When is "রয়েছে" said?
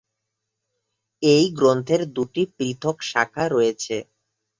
3.47-3.95